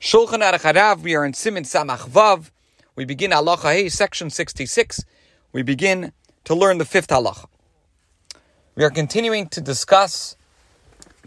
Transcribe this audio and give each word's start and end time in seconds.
Shulchan 0.00 0.40
Aruch 0.40 0.62
Harav, 0.62 1.02
we 1.02 1.14
are 1.14 1.26
in 1.26 1.32
Siman 1.32 1.66
Samach 1.66 2.08
Vav. 2.08 2.50
We 2.96 3.04
begin 3.04 3.32
Halacha 3.32 3.74
Hey, 3.74 3.90
section 3.90 4.30
66. 4.30 5.04
We 5.52 5.62
begin 5.62 6.14
to 6.44 6.54
learn 6.54 6.78
the 6.78 6.86
fifth 6.86 7.08
halacha. 7.08 7.44
We 8.76 8.82
are 8.82 8.88
continuing 8.88 9.46
to 9.48 9.60
discuss 9.60 10.36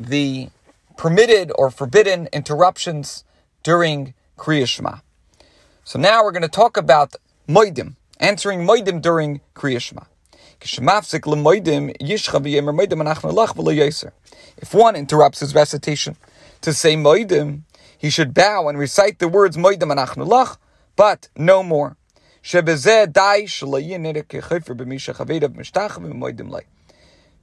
the 0.00 0.48
permitted 0.96 1.52
or 1.54 1.70
forbidden 1.70 2.30
interruptions 2.32 3.24
during 3.62 4.14
Kriya 4.38 4.66
Shema. 4.66 5.00
So 5.84 5.98
now 5.98 6.24
we're 6.24 6.32
going 6.32 6.40
to 6.40 6.48
talk 6.48 6.78
about 6.78 7.14
Moidim, 7.46 7.96
answering 8.20 8.60
Moidim 8.60 9.02
during 9.02 9.42
Kriya 9.54 9.82
Shema. 9.82 10.04
If 14.56 14.74
one 14.74 14.96
interrupts 14.96 15.40
his 15.40 15.54
recitation 15.54 16.16
to 16.62 16.72
say 16.72 16.94
Moidim, 16.96 17.64
he 18.02 18.10
should 18.10 18.34
bow 18.34 18.66
and 18.66 18.76
recite 18.76 19.20
the 19.20 19.28
words 19.28 19.56
Moidim 19.56 19.94
Anachnu 19.94 20.26
Lach, 20.26 20.56
but 20.96 21.28
no 21.36 21.62
more. 21.62 21.96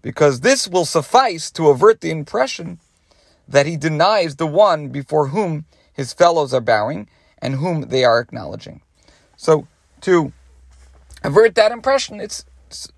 Because 0.02 0.41
this 0.41 0.67
will 0.67 0.86
suffice 0.86 1.52
to 1.52 1.70
avert 1.70 2.02
the 2.02 2.09
impression 2.12 2.80
that 3.48 3.66
he 3.67 3.77
denies 3.77 4.36
the 4.36 4.45
one 4.45 4.90
before 4.90 5.27
whom 5.27 5.64
his 5.94 6.12
fellows 6.12 6.53
are 6.53 6.59
bowing 6.59 7.08
and 7.41 7.55
whom 7.55 7.84
they 7.84 8.03
are 8.03 8.20
acknowledging. 8.20 8.81
So 9.38 9.66
to 10.02 10.34
avert 11.23 11.55
that 11.55 11.72
impression, 11.72 12.20
it's 12.20 12.44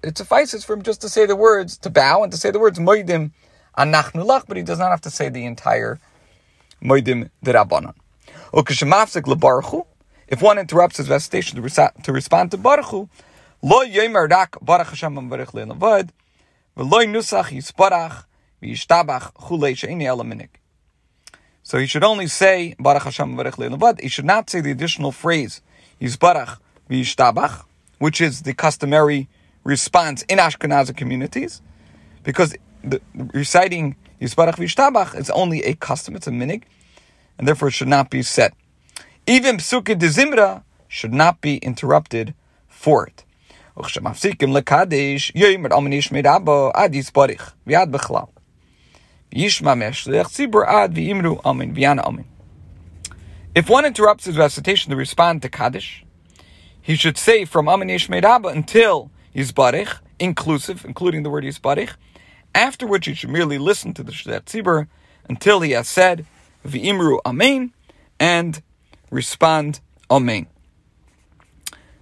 it 0.02 0.18
suffices 0.18 0.66
for 0.66 0.74
him 0.74 0.82
just 0.82 1.00
to 1.02 1.10
say 1.10 1.28
the 1.28 1.36
words, 1.36 1.78
to 1.78 1.91
bow 1.91 2.24
and 2.24 2.32
to 2.32 2.40
say 2.40 2.50
the 2.50 2.60
words 2.60 2.80
Moidim 2.80 3.34
Anachnu 3.78 4.26
Lach, 4.26 4.46
but 4.48 4.58
he 4.58 4.64
does 4.64 4.80
not 4.80 4.90
have 4.90 5.02
to 5.02 5.12
say 5.12 5.30
the 5.30 5.46
entire 5.46 6.00
moidim 6.84 7.30
derabanan. 7.44 7.94
If 10.27 10.41
one 10.41 10.58
interrupts 10.59 10.98
his 10.98 11.09
recitation 11.09 11.57
to, 11.57 11.62
rec- 11.62 12.04
to 12.04 12.13
respond 12.13 12.51
to 12.51 12.57
Baruch 12.57 12.93
lo 13.62 13.85
yomer 13.85 14.29
rak 14.29 14.57
Baruch 14.62 14.88
Hashem 14.88 15.29
Baruch 15.29 15.51
le'navad, 15.51 16.10
v'lo 16.77 17.05
nusach 17.05 17.49
yisparach 17.49 18.23
v'yishtabach 18.62 19.34
chulei 19.34 19.76
she'ini 19.76 20.05
elaminik. 20.05 20.49
So 21.63 21.77
he 21.77 21.85
should 21.85 22.04
only 22.04 22.27
say 22.27 22.76
Baruch 22.79 23.04
Hashem 23.04 23.35
Baruch 23.35 23.55
le'navad. 23.55 23.99
He 23.99 24.07
should 24.07 24.26
not 24.26 24.49
say 24.49 24.62
the 24.62 24.71
additional 24.71 25.12
phrase 25.12 25.62
Yisbarach 26.01 26.57
v'yishtabach, 26.90 27.66
which 27.99 28.21
is 28.21 28.41
the 28.43 28.54
customary 28.54 29.29
response 29.63 30.23
in 30.23 30.40
Ashkenazi 30.40 30.95
communities, 30.95 31.62
because 32.23 32.55
the, 32.84 33.01
reciting 33.34 33.95
Yisbarach 34.22 34.55
v'yishtabach 34.55 35.18
is 35.18 35.30
only 35.32 35.64
a 35.64 35.74
custom, 35.74 36.16
it's 36.16 36.27
a 36.27 36.32
minig, 36.32 36.64
and 37.40 37.48
therefore 37.48 37.70
it 37.70 37.72
should 37.72 37.88
not 37.88 38.12
be 38.12 38.22
said. 38.22 38.54
Even 39.26 39.58
psuke 39.58 39.98
de 39.98 40.08
zimra 40.08 40.63
should 40.88 41.13
not 41.13 41.41
be 41.41 41.58
interrupted 41.58 42.36
for 42.68 43.08
it. 43.08 43.24
If 53.54 53.70
one 53.70 53.85
interrupts 53.85 54.26
his 54.26 54.38
recitation 54.38 54.90
to 54.91 54.96
respond 54.96 55.41
to 55.41 55.50
Kaddish, 55.50 56.06
he 56.82 56.96
should 56.96 57.18
say 57.18 57.46
from 57.46 57.70
Amen 57.70 57.88
Yishmei 57.88 58.24
Rabba 58.24 58.50
until 58.50 59.10
Yisbarich, 59.35 60.00
inclusive, 60.20 60.84
including 60.85 61.24
the 61.24 61.30
word 61.30 61.44
Yisbarich, 61.44 61.96
after 62.54 62.85
which 62.85 63.05
he 63.05 63.13
should 63.13 63.30
merely 63.30 63.57
listen 63.57 63.94
to 63.94 64.03
the 64.03 64.12
Tzibur 64.12 64.88
until 65.30 65.62
he 65.62 65.72
has 65.72 65.88
said 65.88 66.25
V'imru 66.66 67.19
Amen 67.25 67.74
and 68.19 68.62
respond 69.09 69.80
Amen. 70.09 70.47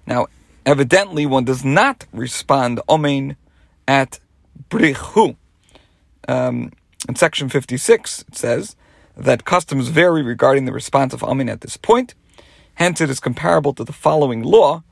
Now, 0.05 0.27
evidently, 0.65 1.25
one 1.25 1.45
does 1.45 1.63
not 1.63 2.05
respond 2.11 2.81
Amen 2.89 3.35
at 3.87 4.19
Brichu. 4.69 5.35
Um, 6.27 6.71
in 7.07 7.15
section 7.15 7.49
56, 7.49 8.25
it 8.27 8.35
says 8.35 8.75
that 9.15 9.45
customs 9.45 9.89
vary 9.89 10.23
regarding 10.23 10.65
the 10.65 10.71
response 10.71 11.13
of 11.13 11.23
Amen 11.23 11.49
at 11.49 11.61
this 11.61 11.77
point. 11.77 12.15
Hence, 12.75 13.01
it 13.01 13.09
is 13.09 13.19
comparable 13.19 13.73
to 13.73 13.83
the 13.83 13.93
following 13.93 14.43
law 14.43 14.83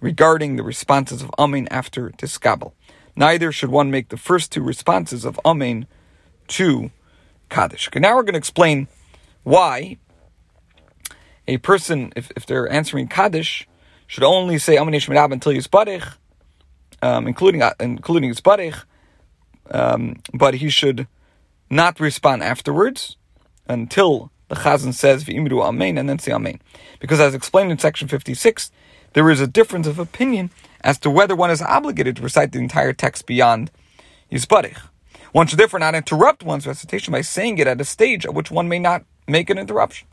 regarding 0.00 0.56
the 0.56 0.62
responses 0.62 1.22
of 1.22 1.30
Amen 1.38 1.68
after 1.70 2.10
Tiskabel. 2.10 2.72
Neither 3.18 3.50
should 3.50 3.70
one 3.70 3.90
make 3.90 4.10
the 4.10 4.16
first 4.16 4.52
two 4.52 4.62
responses 4.62 5.24
of 5.24 5.40
Amen 5.44 5.88
to 6.46 6.92
Kaddish. 7.48 7.88
Okay, 7.88 7.98
now 7.98 8.14
we're 8.14 8.22
going 8.22 8.34
to 8.34 8.38
explain 8.38 8.86
why 9.42 9.96
a 11.48 11.58
person, 11.58 12.12
if, 12.14 12.30
if 12.36 12.46
they're 12.46 12.70
answering 12.70 13.08
Kaddish, 13.08 13.66
should 14.06 14.22
only 14.22 14.56
say 14.56 14.78
Amen 14.78 14.94
Yishmirab 14.94 15.32
until 15.32 15.52
Yisbarich, 15.52 16.14
um, 17.02 17.26
including 17.26 17.60
uh, 17.60 17.74
including 17.80 18.30
Yisbarich, 18.32 18.84
um, 19.72 20.22
but 20.32 20.54
he 20.54 20.68
should 20.68 21.08
not 21.68 21.98
respond 21.98 22.44
afterwards 22.44 23.16
until 23.66 24.30
the 24.46 24.54
Chazan 24.54 24.94
says 24.94 25.24
V'imru 25.24 25.60
Amen 25.60 25.98
and 25.98 26.08
then 26.08 26.20
say 26.20 26.30
Amen. 26.30 26.60
Because 27.00 27.18
as 27.18 27.34
explained 27.34 27.72
in 27.72 27.78
section 27.80 28.06
56, 28.06 28.70
there 29.12 29.30
is 29.30 29.40
a 29.40 29.46
difference 29.46 29.86
of 29.86 29.98
opinion 29.98 30.50
as 30.82 30.98
to 31.00 31.10
whether 31.10 31.34
one 31.34 31.50
is 31.50 31.62
obligated 31.62 32.16
to 32.16 32.22
recite 32.22 32.52
the 32.52 32.58
entire 32.58 32.92
text 32.92 33.26
beyond 33.26 33.70
Yisbarich. 34.30 34.78
One 35.32 35.46
should 35.46 35.58
therefore 35.58 35.80
not 35.80 35.94
interrupt 35.94 36.42
one's 36.42 36.66
recitation 36.66 37.12
by 37.12 37.20
saying 37.20 37.58
it 37.58 37.66
at 37.66 37.80
a 37.80 37.84
stage 37.84 38.24
at 38.24 38.34
which 38.34 38.50
one 38.50 38.68
may 38.68 38.78
not 38.78 39.04
make 39.26 39.50
an 39.50 39.58
interruption. 39.58 40.08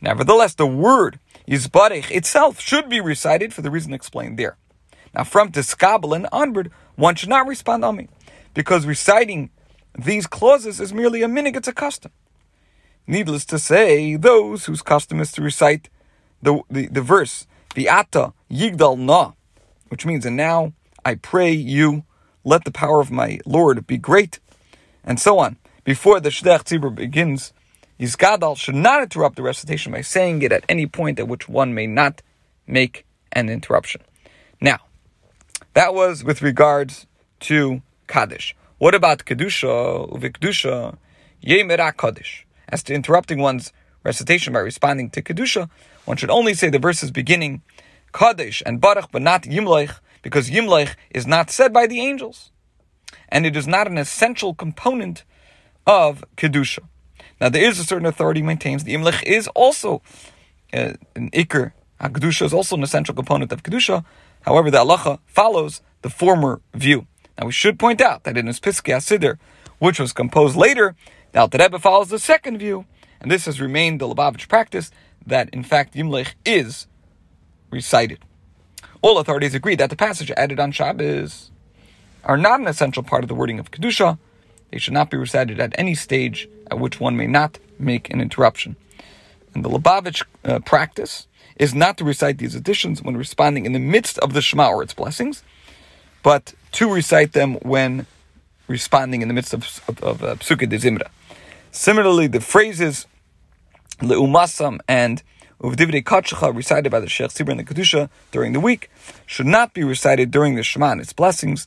Nevertheless, 0.00 0.54
the 0.54 0.66
word 0.66 1.18
Yisbarich 1.48 2.10
itself 2.10 2.60
should 2.60 2.88
be 2.88 3.00
recited 3.00 3.52
for 3.52 3.62
the 3.62 3.70
reason 3.70 3.92
explained 3.92 4.38
there. 4.38 4.56
Now, 5.14 5.24
from 5.24 5.50
Tiskabel 5.50 6.14
and 6.14 6.28
onward, 6.30 6.70
one 6.96 7.14
should 7.14 7.30
not 7.30 7.46
respond 7.46 7.84
Amen, 7.84 8.08
because 8.54 8.84
reciting 8.84 9.50
these 9.98 10.26
clauses 10.26 10.80
is 10.80 10.92
merely 10.92 11.22
a 11.22 11.28
minig, 11.28 11.56
it's 11.56 11.68
a 11.68 11.72
custom. 11.72 12.12
Needless 13.06 13.44
to 13.46 13.58
say, 13.58 14.16
those 14.16 14.66
whose 14.66 14.82
custom 14.82 15.20
is 15.20 15.32
to 15.32 15.42
recite 15.42 15.88
the, 16.42 16.60
the, 16.70 16.86
the 16.88 17.00
verse, 17.00 17.46
the 17.78 17.86
Yigdal 18.50 18.98
Na, 18.98 19.32
which 19.88 20.04
means, 20.04 20.26
and 20.26 20.36
now 20.36 20.72
I 21.04 21.14
pray 21.14 21.52
you, 21.52 22.04
let 22.44 22.64
the 22.64 22.72
power 22.72 23.00
of 23.00 23.10
my 23.10 23.38
Lord 23.46 23.86
be 23.86 23.98
great, 23.98 24.40
and 25.04 25.20
so 25.20 25.38
on. 25.38 25.56
Before 25.84 26.18
the 26.18 26.30
Shliach 26.30 26.64
Tzibur 26.64 26.94
begins, 26.94 27.52
Yizgadal 28.00 28.56
should 28.56 28.74
not 28.74 29.02
interrupt 29.02 29.36
the 29.36 29.42
recitation 29.42 29.92
by 29.92 30.00
saying 30.00 30.42
it 30.42 30.52
at 30.52 30.64
any 30.68 30.86
point 30.86 31.20
at 31.20 31.28
which 31.28 31.48
one 31.48 31.72
may 31.72 31.86
not 31.86 32.20
make 32.66 33.06
an 33.32 33.48
interruption. 33.48 34.00
Now, 34.60 34.78
that 35.74 35.94
was 35.94 36.24
with 36.24 36.42
regards 36.42 37.06
to 37.40 37.82
Kaddish. 38.08 38.56
What 38.78 38.94
about 38.94 39.24
Kedusha, 39.24 40.10
Uvikdusha, 40.12 40.96
Yemera 41.44 41.96
Kaddish? 41.96 42.44
As 42.68 42.82
to 42.84 42.94
interrupting 42.94 43.38
one's 43.38 43.72
recitation 44.02 44.52
by 44.52 44.60
responding 44.60 45.10
to 45.10 45.22
Kedusha, 45.22 45.70
one 46.08 46.16
should 46.16 46.30
only 46.30 46.54
say 46.54 46.70
the 46.70 46.78
verses 46.78 47.10
beginning 47.10 47.60
Kaddish 48.14 48.62
and 48.64 48.80
Baruch, 48.80 49.10
but 49.12 49.20
not 49.20 49.42
Yimlech, 49.42 50.00
because 50.22 50.48
Yimlech 50.48 50.94
is 51.10 51.26
not 51.26 51.50
said 51.50 51.70
by 51.70 51.86
the 51.86 52.00
angels. 52.00 52.50
And 53.28 53.44
it 53.44 53.54
is 53.54 53.66
not 53.66 53.86
an 53.86 53.98
essential 53.98 54.54
component 54.54 55.24
of 55.86 56.24
Kedusha. 56.34 56.80
Now, 57.42 57.50
there 57.50 57.62
is 57.62 57.78
a 57.78 57.84
certain 57.84 58.06
authority 58.06 58.40
maintains 58.40 58.84
the 58.84 58.94
Yimlech 58.94 59.22
is 59.24 59.48
also 59.48 60.00
uh, 60.72 60.94
an 61.14 61.30
Iker. 61.32 61.72
Kedusha 62.00 62.46
is 62.46 62.54
also 62.54 62.76
an 62.76 62.82
essential 62.82 63.14
component 63.14 63.52
of 63.52 63.62
Kedusha. 63.62 64.02
However, 64.46 64.70
the 64.70 64.78
halacha 64.78 65.18
follows 65.26 65.82
the 66.00 66.08
former 66.08 66.62
view. 66.72 67.06
Now, 67.38 67.44
we 67.44 67.52
should 67.52 67.78
point 67.78 68.00
out 68.00 68.24
that 68.24 68.38
in 68.38 68.46
his 68.46 68.60
Piskei 68.60 68.94
HaSiddur, 68.96 69.36
which 69.78 70.00
was 70.00 70.14
composed 70.14 70.56
later, 70.56 70.96
the 71.32 71.40
Alter 71.40 71.58
Rebbe 71.58 71.78
follows 71.78 72.08
the 72.08 72.18
second 72.18 72.56
view, 72.56 72.86
and 73.20 73.30
this 73.30 73.44
has 73.44 73.60
remained 73.60 74.00
the 74.00 74.08
Lubavitch 74.08 74.48
practice 74.48 74.90
that, 75.28 75.48
in 75.50 75.62
fact, 75.62 75.94
Yimlech 75.94 76.34
is 76.44 76.86
recited. 77.70 78.18
All 79.00 79.18
authorities 79.18 79.54
agree 79.54 79.76
that 79.76 79.90
the 79.90 79.96
passage 79.96 80.30
added 80.32 80.58
on 80.58 80.72
Shabbos 80.72 81.50
are 82.24 82.36
not 82.36 82.60
an 82.60 82.66
essential 82.66 83.02
part 83.02 83.22
of 83.22 83.28
the 83.28 83.34
wording 83.34 83.58
of 83.58 83.70
Kedusha. 83.70 84.18
They 84.70 84.78
should 84.78 84.94
not 84.94 85.10
be 85.10 85.16
recited 85.16 85.60
at 85.60 85.74
any 85.78 85.94
stage 85.94 86.48
at 86.70 86.78
which 86.78 87.00
one 87.00 87.16
may 87.16 87.26
not 87.26 87.58
make 87.78 88.10
an 88.10 88.20
interruption. 88.20 88.76
And 89.54 89.64
the 89.64 89.70
Lubavitch 89.70 90.24
uh, 90.44 90.58
practice 90.60 91.26
is 91.56 91.74
not 91.74 91.96
to 91.98 92.04
recite 92.04 92.38
these 92.38 92.54
additions 92.54 93.02
when 93.02 93.16
responding 93.16 93.66
in 93.66 93.72
the 93.72 93.78
midst 93.78 94.18
of 94.18 94.32
the 94.32 94.42
Shema 94.42 94.68
or 94.68 94.82
its 94.82 94.94
blessings, 94.94 95.42
but 96.22 96.54
to 96.72 96.92
recite 96.92 97.32
them 97.32 97.54
when 97.62 98.06
responding 98.66 99.22
in 99.22 99.28
the 99.28 99.34
midst 99.34 99.54
of, 99.54 99.80
of, 99.88 100.02
of 100.02 100.22
uh, 100.22 100.34
Psukei 100.36 100.68
de 100.68 100.78
Zimra. 100.78 101.08
Similarly, 101.70 102.26
the 102.26 102.40
phrases 102.40 103.06
leumasam 103.98 104.78
and 104.88 105.22
uvdivide 105.60 106.04
kachacha 106.04 106.54
recited 106.54 106.90
by 106.90 107.00
the 107.00 107.06
Shliach 107.06 107.32
Tzibur 107.34 107.50
and 107.50 107.60
the 107.60 107.64
Kedusha 107.64 108.08
during 108.30 108.52
the 108.52 108.60
week 108.60 108.90
should 109.26 109.46
not 109.46 109.74
be 109.74 109.82
recited 109.82 110.30
during 110.30 110.54
the 110.54 110.62
Shema 110.62 110.92
and 110.92 111.00
its 111.00 111.12
blessings, 111.12 111.66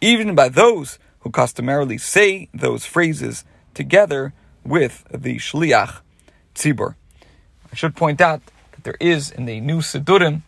even 0.00 0.34
by 0.34 0.48
those 0.48 0.98
who 1.20 1.30
customarily 1.30 1.98
say 1.98 2.48
those 2.52 2.84
phrases 2.84 3.44
together 3.74 4.32
with 4.64 5.04
the 5.10 5.36
Shliach 5.36 6.00
Tzibur. 6.54 6.94
I 7.72 7.76
should 7.76 7.94
point 7.94 8.20
out 8.20 8.40
that 8.72 8.84
there 8.84 8.96
is 9.00 9.30
in 9.30 9.46
the 9.46 9.60
new 9.60 9.78
Sidurim, 9.78 10.42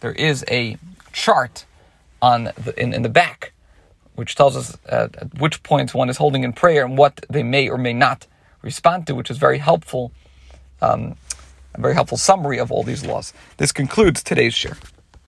there 0.00 0.12
is 0.12 0.44
a 0.50 0.76
chart 1.12 1.64
on 2.20 2.44
the, 2.44 2.78
in, 2.80 2.92
in 2.92 3.02
the 3.02 3.08
back 3.08 3.52
which 4.16 4.34
tells 4.34 4.56
us 4.56 4.76
at, 4.86 5.14
at 5.16 5.38
which 5.38 5.62
points 5.62 5.94
one 5.94 6.08
is 6.08 6.16
holding 6.16 6.42
in 6.42 6.52
prayer 6.52 6.84
and 6.84 6.98
what 6.98 7.24
they 7.30 7.42
may 7.42 7.68
or 7.68 7.78
may 7.78 7.92
not 7.92 8.26
respond 8.62 9.06
to, 9.06 9.14
which 9.14 9.30
is 9.30 9.38
very 9.38 9.58
helpful 9.58 10.10
um, 10.82 11.16
a 11.74 11.80
very 11.80 11.94
helpful 11.94 12.18
summary 12.18 12.58
of 12.58 12.72
all 12.72 12.82
these 12.82 13.04
laws. 13.04 13.32
This 13.56 13.72
concludes 13.72 14.22
today's 14.22 14.54
share. 14.54 14.76